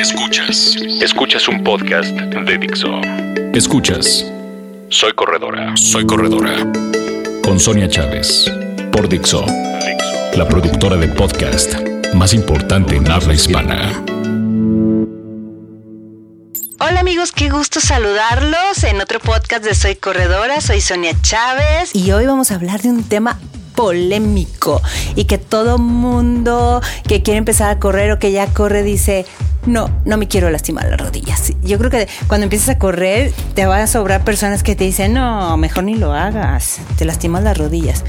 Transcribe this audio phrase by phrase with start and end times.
[0.00, 0.76] Escuchas.
[1.02, 3.02] Escuchas un podcast de Dixo.
[3.52, 4.24] Escuchas.
[4.88, 5.76] Soy corredora.
[5.76, 6.54] Soy corredora.
[7.44, 8.50] Con Sonia Chávez.
[8.92, 9.44] Por Dixo.
[10.36, 11.74] La productora de podcast
[12.14, 14.02] más importante en habla hispana.
[16.80, 20.62] Hola amigos, qué gusto saludarlos en otro podcast de Soy Corredora.
[20.62, 23.38] Soy Sonia Chávez y hoy vamos a hablar de un tema
[23.76, 24.80] polémico
[25.14, 29.26] y que todo mundo que quiere empezar a correr o que ya corre dice,
[29.66, 31.52] no, no me quiero lastimar las rodillas.
[31.62, 35.14] Yo creo que cuando empiezas a correr te van a sobrar personas que te dicen,
[35.14, 38.04] no, mejor ni lo hagas, te lastimas las rodillas.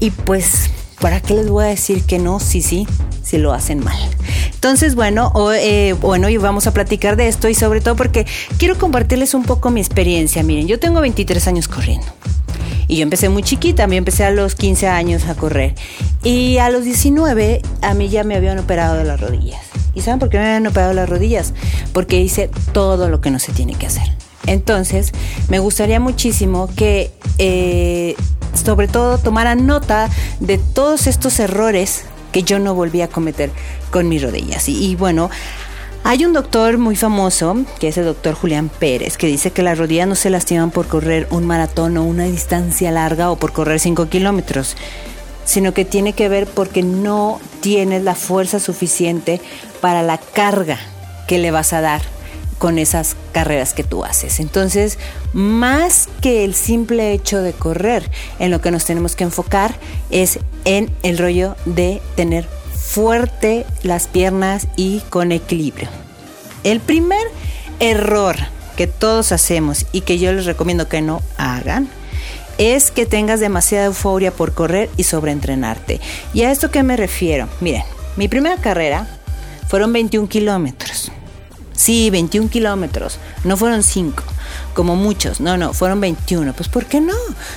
[0.00, 2.40] Y pues, ¿para qué les voy a decir que no?
[2.40, 2.86] Sí, sí,
[3.22, 3.98] si lo hacen mal.
[4.54, 8.26] Entonces, bueno, eh, bueno, hoy vamos a platicar de esto y sobre todo porque
[8.58, 10.42] quiero compartirles un poco mi experiencia.
[10.42, 12.06] Miren, yo tengo 23 años corriendo.
[12.88, 15.76] Y yo empecé muy chiquita, yo empecé a los 15 años a correr.
[16.24, 19.69] Y a los 19 a mí ya me habían operado de las rodillas.
[19.94, 21.52] ¿Y saben por qué me habían operado las rodillas?
[21.92, 24.04] Porque hice todo lo que no se tiene que hacer.
[24.46, 25.12] Entonces,
[25.48, 28.14] me gustaría muchísimo que, eh,
[28.54, 30.08] sobre todo, tomaran nota
[30.40, 33.50] de todos estos errores que yo no volví a cometer
[33.90, 34.68] con mis rodillas.
[34.68, 35.30] y bueno,
[36.02, 39.76] hay un doctor muy famoso, que es el doctor Julián Pérez, que dice que las
[39.76, 43.78] rodillas no se lastiman por correr un maratón o una distancia larga o por correr
[43.78, 44.76] 5 kilómetros,
[45.50, 49.40] sino que tiene que ver porque no tienes la fuerza suficiente
[49.80, 50.78] para la carga
[51.26, 52.02] que le vas a dar
[52.58, 54.38] con esas carreras que tú haces.
[54.38, 54.96] Entonces,
[55.32, 59.74] más que el simple hecho de correr, en lo que nos tenemos que enfocar
[60.10, 65.88] es en el rollo de tener fuerte las piernas y con equilibrio.
[66.62, 67.26] El primer
[67.80, 68.36] error
[68.76, 71.88] que todos hacemos y que yo les recomiendo que no hagan
[72.60, 75.98] es que tengas demasiada euforia por correr y sobreentrenarte.
[76.34, 77.48] ¿Y a esto qué me refiero?
[77.60, 77.82] Miren,
[78.16, 79.06] mi primera carrera
[79.66, 81.10] fueron 21 kilómetros.
[81.72, 84.22] Sí, 21 kilómetros, no fueron 5
[84.80, 85.40] como muchos.
[85.42, 86.54] No, no, fueron 21.
[86.54, 87.12] Pues ¿por qué no?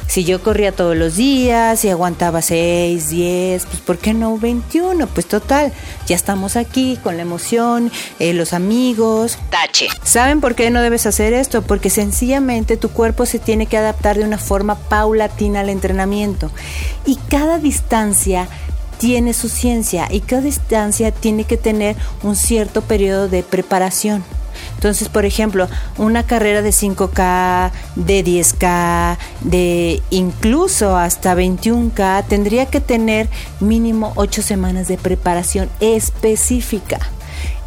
[0.08, 5.08] Si yo corría todos los días y aguantaba 6, 10, pues ¿por qué no 21?
[5.08, 5.72] Pues total,
[6.06, 9.38] ya estamos aquí con la emoción, eh, los amigos.
[9.50, 9.88] Tache.
[10.04, 11.62] ¿Saben por qué no debes hacer esto?
[11.62, 16.52] Porque sencillamente tu cuerpo se tiene que adaptar de una forma paulatina al entrenamiento.
[17.06, 18.50] Y cada distancia
[18.98, 24.26] tiene su ciencia y cada distancia tiene que tener un cierto periodo de preparación.
[24.75, 32.80] Entonces, por ejemplo, una carrera de 5K, de 10K, de incluso hasta 21K, tendría que
[32.80, 36.99] tener mínimo 8 semanas de preparación específica.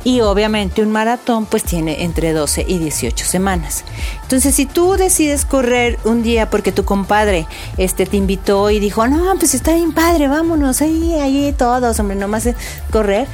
[0.07, 3.83] Y obviamente un maratón pues tiene entre 12 y 18 semanas.
[4.23, 9.09] Entonces si tú decides correr un día porque tu compadre este, te invitó y dijo,
[9.09, 12.49] no, pues está bien padre, vámonos, ahí, ahí todos, hombre, nomás
[12.93, 13.27] correr,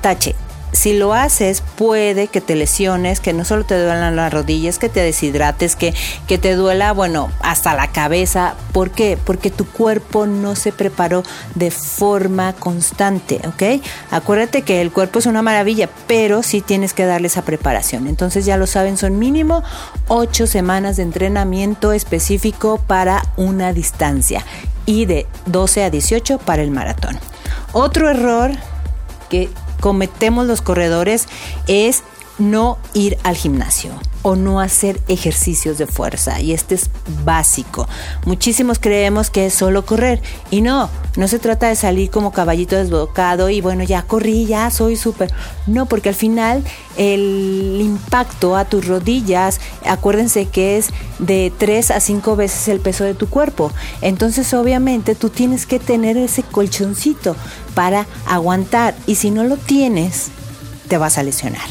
[0.00, 0.34] tache,
[0.82, 4.88] si lo haces, puede que te lesiones, que no solo te duelan las rodillas, que
[4.88, 5.94] te deshidrates, que,
[6.26, 8.56] que te duela, bueno, hasta la cabeza.
[8.72, 9.16] ¿Por qué?
[9.24, 11.22] Porque tu cuerpo no se preparó
[11.54, 13.80] de forma constante, ¿ok?
[14.10, 18.08] Acuérdate que el cuerpo es una maravilla, pero sí tienes que darle esa preparación.
[18.08, 19.62] Entonces ya lo saben, son mínimo
[20.08, 24.44] ocho semanas de entrenamiento específico para una distancia
[24.84, 27.20] y de 12 a 18 para el maratón.
[27.72, 28.50] Otro error
[29.28, 29.48] que
[29.82, 31.26] cometemos los corredores
[31.66, 32.04] es
[32.38, 36.40] no ir al gimnasio o no hacer ejercicios de fuerza.
[36.40, 36.90] Y este es
[37.24, 37.88] básico.
[38.24, 40.22] Muchísimos creemos que es solo correr.
[40.50, 44.70] Y no, no se trata de salir como caballito desbocado y bueno, ya corrí, ya
[44.70, 45.32] soy súper.
[45.66, 46.62] No, porque al final
[46.96, 53.04] el impacto a tus rodillas, acuérdense que es de 3 a 5 veces el peso
[53.04, 53.72] de tu cuerpo.
[54.00, 57.34] Entonces obviamente tú tienes que tener ese colchoncito
[57.74, 58.94] para aguantar.
[59.06, 60.28] Y si no lo tienes,
[60.86, 61.62] te vas a lesionar.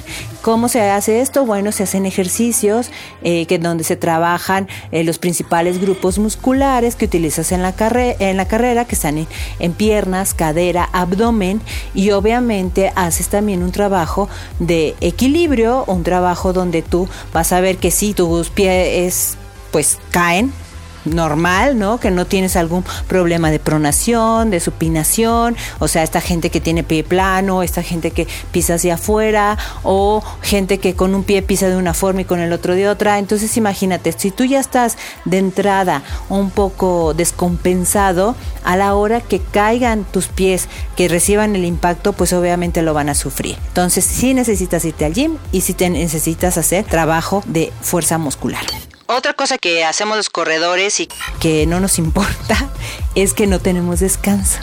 [0.41, 1.46] ¿Cómo se hace esto?
[1.46, 2.90] Bueno, se hacen ejercicios
[3.22, 7.75] eh, que donde se trabajan eh, los principales grupos musculares que utilizas en la,
[8.19, 9.28] en la carrera, que están
[9.59, 11.62] en, piernas, cadera, abdomen
[11.94, 17.78] y obviamente haces también un trabajo de equilibrio, un trabajo donde tú vas a ver
[17.78, 19.38] que si tus pies
[19.72, 20.52] pues caen,
[21.06, 22.00] normal, ¿no?
[22.00, 26.84] Que no tienes algún problema de pronación, de supinación, o sea, esta gente que tiene
[26.84, 31.68] pie plano, esta gente que pisa hacia afuera, o gente que con un pie pisa
[31.70, 33.20] de una forma y con el otro de otra.
[33.20, 39.40] Entonces, imagínate, si tú ya estás de entrada un poco descompensado, a la hora que
[39.40, 43.58] caigan tus pies, que reciban el impacto, pues obviamente lo van a sufrir.
[43.68, 48.80] Entonces, sí necesitas irte al gym y sí te necesitas hacer trabajo de fuerza muscular.
[49.13, 51.09] Otra cosa que hacemos los corredores y
[51.41, 52.69] que no nos importa
[53.16, 54.59] es que no tenemos descanso.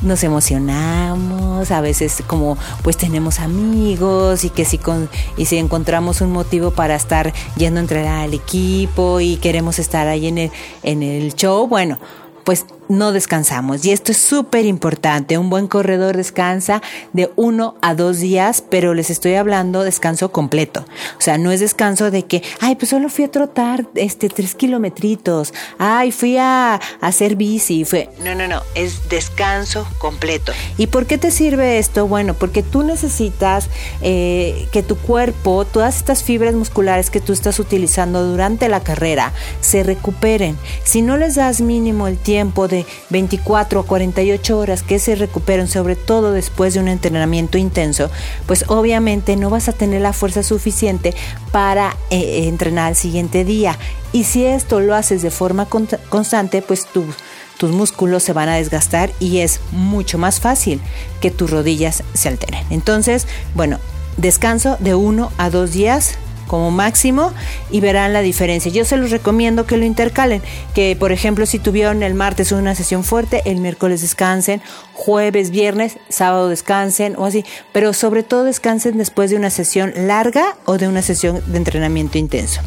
[0.00, 6.22] nos emocionamos, a veces como pues tenemos amigos y que si, con, y si encontramos
[6.22, 10.50] un motivo para estar yendo a entrenar al equipo y queremos estar ahí en el,
[10.82, 11.98] en el show, bueno,
[12.44, 13.84] pues no descansamos.
[13.84, 15.38] Y esto es súper importante.
[15.38, 20.84] Un buen corredor descansa de uno a dos días, pero les estoy hablando descanso completo.
[21.18, 24.54] O sea, no es descanso de que, ay, pues solo fui a trotar este tres
[24.54, 25.52] kilometritos.
[25.78, 27.84] Ay, fui a, hacer bici.
[27.84, 28.08] Fue.
[28.22, 28.62] No, no, no.
[28.74, 30.52] Es descanso completo.
[30.78, 32.06] ¿Y por qué te sirve esto?
[32.06, 33.68] Bueno, porque tú necesitas
[34.02, 39.32] eh, que tu cuerpo, todas estas fibras musculares que tú estás utilizando durante la carrera,
[39.60, 40.56] se recuperen.
[40.84, 42.75] Si no les das mínimo el tiempo de
[43.10, 48.10] 24 a 48 horas que se recuperen, sobre todo después de un entrenamiento intenso,
[48.46, 51.14] pues obviamente no vas a tener la fuerza suficiente
[51.52, 53.78] para eh, entrenar al siguiente día.
[54.12, 59.10] Y si esto lo haces de forma constante, pues tus músculos se van a desgastar
[59.20, 60.80] y es mucho más fácil
[61.20, 62.64] que tus rodillas se alteren.
[62.70, 63.78] Entonces, bueno,
[64.16, 67.32] descanso de uno a dos días como máximo
[67.70, 68.70] y verán la diferencia.
[68.70, 70.42] Yo se los recomiendo que lo intercalen,
[70.74, 74.60] que por ejemplo si tuvieron el martes una sesión fuerte, el miércoles descansen,
[74.92, 80.56] jueves, viernes, sábado descansen o así, pero sobre todo descansen después de una sesión larga
[80.64, 82.60] o de una sesión de entrenamiento intenso.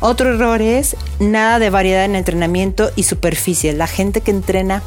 [0.00, 3.72] Otro error es nada de variedad en entrenamiento y superficie.
[3.72, 4.82] La gente que entrena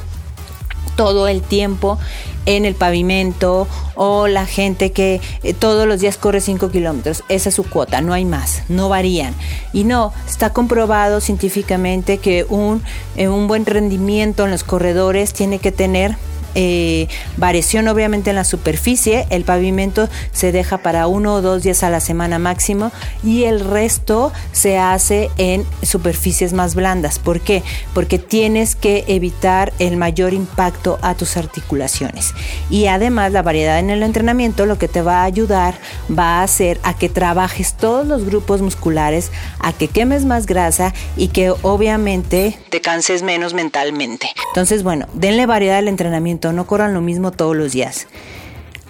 [0.95, 1.98] todo el tiempo
[2.45, 7.24] en el pavimento o la gente que eh, todos los días corre 5 kilómetros.
[7.30, 9.34] Esa es su cuota, no hay más, no varían.
[9.72, 12.84] Y no, está comprobado científicamente que un,
[13.16, 16.18] eh, un buen rendimiento en los corredores tiene que tener
[16.56, 17.08] eh,
[17.38, 21.90] variación obviamente en la superficie, el pavimento se deja para uno o dos días a
[21.90, 22.92] la semana máximo
[23.24, 27.20] y el resto se hace en superficies más blandas.
[27.20, 27.64] ¿Por qué?
[27.94, 32.34] Porque tienes que evitar el mayor impacto a tus articulaciones.
[32.70, 35.76] Y además la variedad en el entrenamiento lo que te va a ayudar
[36.10, 40.94] va a hacer a que trabajes todos los grupos musculares, a que quemes más grasa
[41.16, 44.30] y que obviamente te canses menos mentalmente.
[44.50, 48.07] Entonces, bueno, denle variedad al entrenamiento no corran lo mismo todos los días.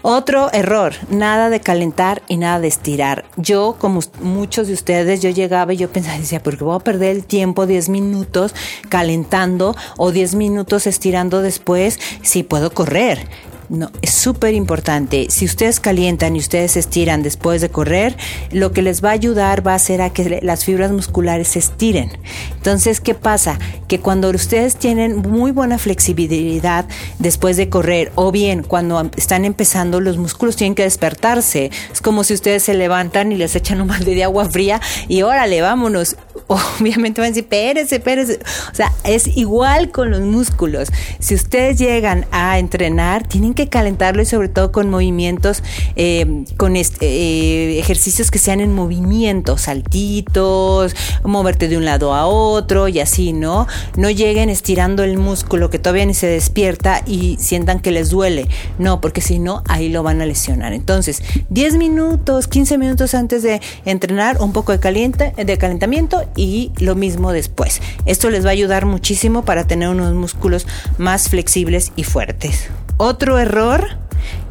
[0.06, 3.24] Otro error, nada de calentar y nada de estirar.
[3.38, 7.16] Yo, como muchos de ustedes, yo llegaba y yo pensaba, decía, porque voy a perder
[7.16, 8.54] el tiempo 10 minutos
[8.90, 13.30] calentando o 10 minutos estirando después si puedo correr.
[13.74, 15.26] No, es súper importante.
[15.32, 18.16] Si ustedes calientan y ustedes estiran después de correr,
[18.52, 21.58] lo que les va a ayudar va a ser a que las fibras musculares se
[21.58, 22.12] estiren.
[22.56, 23.58] Entonces, ¿qué pasa?
[23.88, 26.86] Que cuando ustedes tienen muy buena flexibilidad
[27.18, 31.72] después de correr, o bien cuando están empezando, los músculos tienen que despertarse.
[31.92, 35.24] Es como si ustedes se levantan y les echan un balde de agua fría y
[35.24, 36.16] órale, vámonos.
[36.48, 38.40] Obviamente van a decir, espérese, espérese.
[38.72, 40.90] O sea, es igual con los músculos.
[41.20, 45.64] Si ustedes llegan a entrenar, tienen que calentarlo y sobre todo con movimientos,
[45.96, 52.88] eh, con eh, ejercicios que sean en movimiento, saltitos, moverte de un lado a otro
[52.88, 53.68] y así, ¿no?
[53.96, 58.48] No lleguen estirando el músculo que todavía ni se despierta y sientan que les duele.
[58.80, 60.74] No, porque si no, ahí lo van a lesionar.
[60.74, 66.72] Entonces, 10 minutos, 15 minutos antes de entrenar, un poco de, caliente, de calentamiento y
[66.78, 67.82] lo mismo después.
[68.06, 70.68] Esto les va a ayudar muchísimo para tener unos músculos
[70.98, 72.70] más flexibles y fuertes.
[72.98, 73.98] Otro error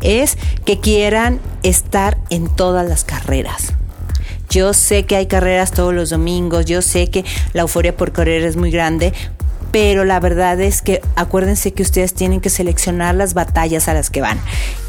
[0.01, 3.73] es que quieran estar en todas las carreras.
[4.51, 8.43] Yo sé que hay carreras todos los domingos, yo sé que la euforia por correr
[8.43, 9.15] es muy grande,
[9.71, 14.11] pero la verdad es que acuérdense que ustedes tienen que seleccionar las batallas a las
[14.11, 14.39] que van.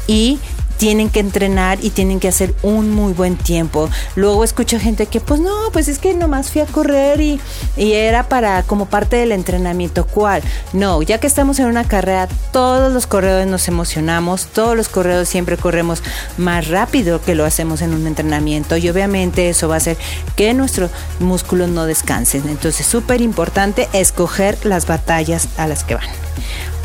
[0.06, 0.38] Y
[0.76, 3.88] tienen que entrenar y tienen que hacer un muy buen tiempo.
[4.16, 7.40] Luego escucho gente que pues no, pues es que nomás fui a correr y,
[7.76, 10.06] era para como parte del entrenamiento.
[10.06, 10.42] ¿Cuál?
[10.72, 15.28] No, ya que estamos en una carrera, todos los corredores nos emocionamos, todos los corredores
[15.28, 16.02] siempre corremos
[16.36, 19.96] más rápido que lo hacemos en un entrenamiento y obviamente eso va a hacer
[20.36, 20.90] que nuestros
[21.20, 22.48] músculos no descansen.
[22.48, 26.06] Entonces, súper importante escoger las batallas a las que van.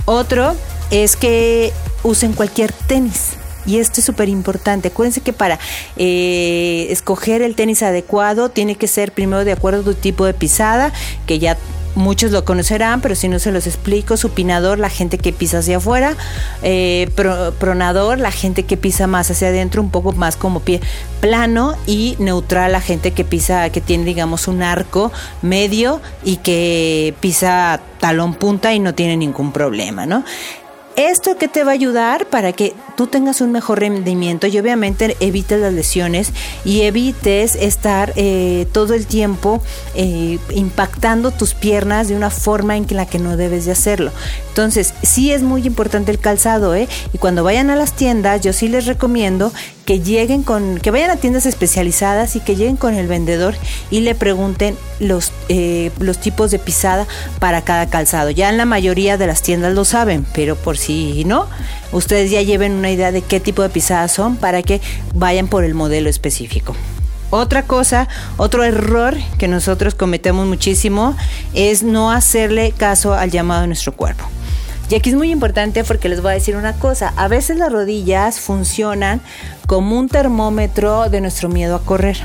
[0.06, 0.56] Otro
[0.92, 3.39] es que usen cualquier tenis
[3.70, 4.88] y esto es súper importante.
[4.88, 5.60] Acuérdense que para
[5.96, 10.34] eh, escoger el tenis adecuado tiene que ser primero de acuerdo a tu tipo de
[10.34, 10.92] pisada,
[11.28, 11.56] que ya
[11.96, 15.78] muchos lo conocerán, pero si no se los explico, supinador, la gente que pisa hacia
[15.78, 16.16] afuera,
[16.64, 17.10] eh,
[17.60, 20.82] pronador, la gente que pisa más hacia adentro, un poco más como pie
[21.20, 25.12] plano y neutral, la gente que pisa, que tiene digamos un arco
[25.42, 30.24] medio y que pisa talón punta y no tiene ningún problema, ¿no?
[31.00, 35.16] ¿Esto qué te va a ayudar para que tú tengas un mejor rendimiento y obviamente
[35.22, 36.34] evites las lesiones
[36.66, 39.64] y evites estar eh, todo el tiempo
[39.96, 44.12] eh, impactando tus piernas de una forma en la que no debes de hacerlo?
[44.50, 46.90] Entonces, sí es muy importante el calzado, ¿eh?
[47.14, 49.54] Y cuando vayan a las tiendas, yo sí les recomiendo
[49.90, 53.56] que lleguen con, que vayan a tiendas especializadas y que lleguen con el vendedor
[53.90, 57.08] y le pregunten los, eh, los tipos de pisada
[57.40, 58.30] para cada calzado.
[58.30, 61.48] Ya en la mayoría de las tiendas lo saben, pero por si no,
[61.92, 64.80] ustedes ya lleven una idea de qué tipo de pisadas son para que
[65.16, 66.76] vayan por el modelo específico.
[67.32, 71.18] Otra cosa, otro error que nosotros cometemos muchísimo
[71.56, 74.30] es no hacerle caso al llamado de nuestro cuerpo.
[74.90, 77.72] Y aquí es muy importante porque les voy a decir una cosa, a veces las
[77.72, 79.22] rodillas funcionan
[79.68, 82.18] como un termómetro de nuestro miedo a correr.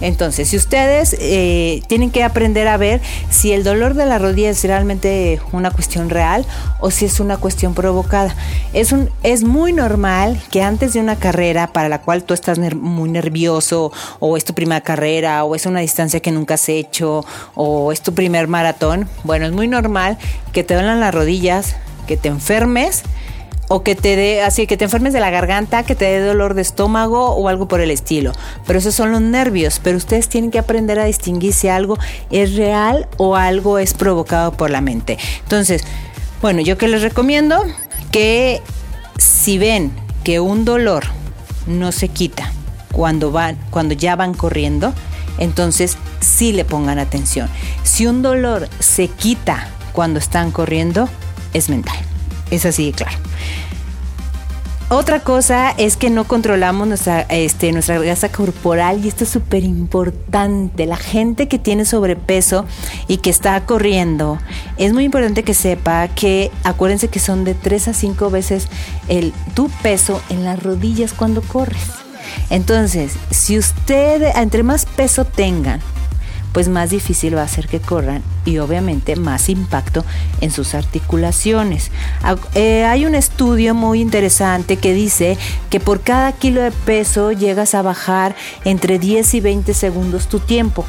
[0.00, 3.00] Entonces, si ustedes eh, tienen que aprender a ver
[3.30, 6.44] si el dolor de la rodilla es realmente una cuestión real
[6.80, 8.34] o si es una cuestión provocada.
[8.72, 12.58] Es, un, es muy normal que antes de una carrera para la cual tú estás
[12.58, 17.24] muy nervioso o es tu primera carrera o es una distancia que nunca has hecho
[17.54, 20.18] o es tu primer maratón, bueno, es muy normal
[20.52, 21.76] que te duelan las rodillas,
[22.06, 23.02] que te enfermes
[23.68, 26.54] o que te dé así que te enfermes de la garganta, que te dé dolor
[26.54, 28.32] de estómago o algo por el estilo.
[28.66, 31.98] Pero esos son los nervios, pero ustedes tienen que aprender a distinguir si algo
[32.30, 35.18] es real o algo es provocado por la mente.
[35.42, 35.84] Entonces,
[36.40, 37.62] bueno, yo que les recomiendo
[38.10, 38.62] que
[39.18, 39.92] si ven
[40.24, 41.04] que un dolor
[41.66, 42.52] no se quita
[42.92, 44.94] cuando van cuando ya van corriendo,
[45.38, 47.48] entonces sí le pongan atención.
[47.82, 51.08] Si un dolor se quita cuando están corriendo,
[51.52, 52.07] es mental.
[52.50, 53.18] Es así, claro.
[54.90, 59.62] Otra cosa es que no controlamos nuestra, este, nuestra grasa corporal y esto es súper
[59.62, 60.86] importante.
[60.86, 62.64] La gente que tiene sobrepeso
[63.06, 64.38] y que está corriendo,
[64.78, 68.68] es muy importante que sepa que acuérdense que son de 3 a 5 veces
[69.08, 71.82] el, tu peso en las rodillas cuando corres.
[72.48, 75.80] Entonces, si usted, entre más peso tengan,
[76.58, 80.04] pues más difícil va a ser que corran y obviamente más impacto
[80.40, 81.92] en sus articulaciones.
[82.56, 85.38] Eh, hay un estudio muy interesante que dice
[85.70, 88.34] que por cada kilo de peso llegas a bajar
[88.64, 90.84] entre 10 y 20 segundos tu tiempo.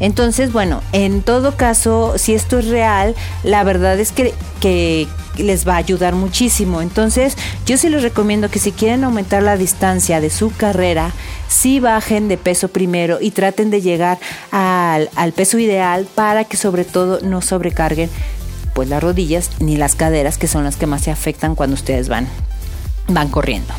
[0.00, 5.66] Entonces, bueno, en todo caso, si esto es real, la verdad es que, que les
[5.66, 6.82] va a ayudar muchísimo.
[6.82, 7.36] Entonces,
[7.66, 11.12] yo sí les recomiendo que si quieren aumentar la distancia de su carrera,
[11.48, 14.18] sí bajen de peso primero y traten de llegar
[14.50, 18.10] al, al peso ideal para que sobre todo no sobrecarguen
[18.74, 22.08] pues las rodillas ni las caderas que son las que más se afectan cuando ustedes
[22.08, 22.28] van,
[23.08, 23.74] van corriendo.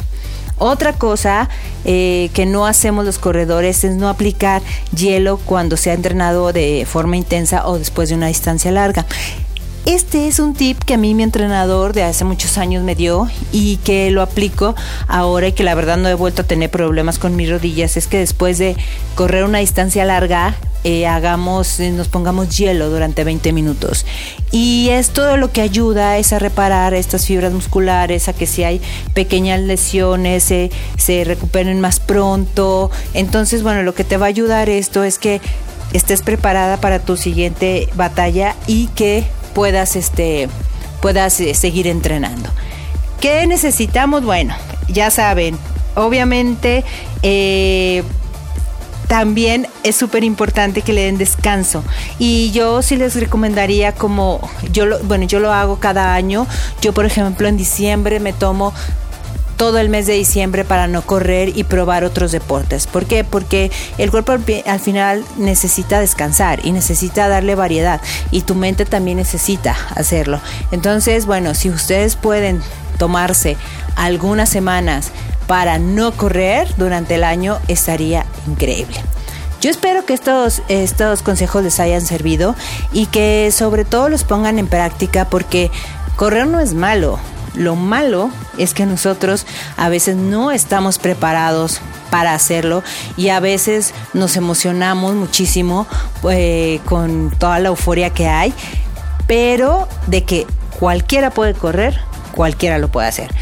[0.59, 1.49] Otra cosa
[1.85, 4.61] eh, que no hacemos los corredores es no aplicar
[4.95, 9.05] hielo cuando se ha entrenado de forma intensa o después de una distancia larga.
[9.89, 13.27] Este es un tip que a mí mi entrenador de hace muchos años me dio
[13.51, 14.75] y que lo aplico
[15.08, 17.98] ahora y que la verdad no he vuelto a tener problemas con mis rodillas.
[17.98, 18.77] Es que después de
[19.15, 20.53] correr una distancia larga,
[20.84, 24.05] eh, hagamos, eh, nos pongamos hielo durante 20 minutos.
[24.51, 28.81] Y esto lo que ayuda es a reparar estas fibras musculares, a que si hay
[29.15, 32.91] pequeñas lesiones se recuperen más pronto.
[33.15, 35.41] Entonces, bueno, lo que te va a ayudar esto es que
[35.93, 40.50] estés preparada para tu siguiente batalla y que puedas, este,
[41.01, 42.50] puedas eh, seguir entrenando.
[43.20, 44.24] ¿Qué necesitamos?
[44.24, 44.56] Bueno,
[44.88, 45.58] ya saben,
[45.96, 46.86] obviamente
[47.22, 48.03] eh,
[49.10, 51.84] también es súper importante que le den descanso.
[52.20, 54.39] Y yo sí les recomendaría como,
[54.72, 56.46] yo lo, bueno, yo lo hago cada año.
[56.82, 58.72] Yo, por ejemplo, en diciembre me tomo
[59.59, 62.87] todo el mes de diciembre para no correr y probar otros deportes.
[62.87, 63.25] ¿Por qué?
[63.25, 67.99] Porque el cuerpo al final necesita descansar y necesita darle variedad
[68.31, 70.39] y tu mente también necesita hacerlo.
[70.71, 72.61] Entonces, bueno, si ustedes pueden
[72.97, 73.57] tomarse
[73.97, 75.11] algunas semanas
[75.45, 79.01] para no correr durante el año, estaría increíble.
[79.59, 82.55] Yo espero que estos, estos consejos les hayan servido
[82.93, 85.69] y que sobre todo los pongan en práctica porque
[86.15, 87.19] correr no es malo.
[87.56, 89.46] Lo malo es que nosotros
[89.77, 92.84] a veces no estamos preparados para hacerlo
[93.18, 95.88] y a veces nos emocionamos muchísimo
[96.29, 98.53] eh, con toda la euforia que hay,
[99.27, 100.48] pero de que
[100.79, 102.00] cualquiera puede correr,
[102.36, 103.34] cualquiera lo puede hacer.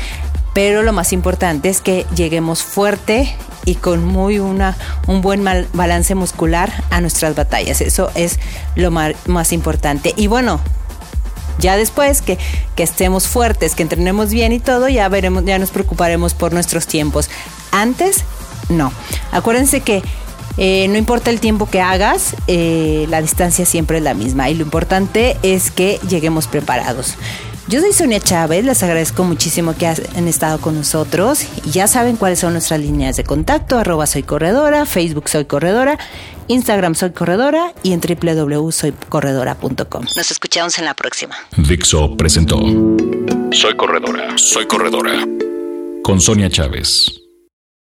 [0.54, 6.16] Pero lo más importante es que lleguemos fuerte y con muy una, un buen balance
[6.16, 7.82] muscular a nuestras batallas.
[7.82, 8.40] Eso es
[8.76, 10.14] lo más importante.
[10.16, 10.60] Y bueno,
[11.60, 12.38] ya después que,
[12.78, 17.30] estemos fuertes, que entrenemos bien y todo, ya veremos, ya nos preocuparemos por nuestros tiempos.
[17.72, 18.24] Antes,
[18.70, 18.92] no.
[19.32, 20.04] Acuérdense que
[20.58, 24.56] eh, no importa el tiempo que hagas, eh, la distancia siempre es la misma y
[24.56, 27.16] lo importante es que lleguemos preparados.
[27.68, 31.46] Yo soy Sonia Chávez, les agradezco muchísimo que han estado con nosotros.
[31.70, 36.00] Ya saben cuáles son nuestras líneas de contacto, arroba soy corredora, Facebook soy corredora,
[36.48, 40.06] Instagram soy corredora y en www.soycorredora.com.
[40.16, 41.36] Nos escuchamos en la próxima.
[41.58, 42.60] Dixo presentó
[43.51, 45.25] Soy corredora, soy corredora
[46.04, 47.16] con Sonia Chávez.